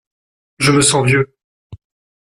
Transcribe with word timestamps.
Je 0.57 0.71
me 0.71 0.81
sens 0.81 1.05
vieux. 1.05 1.37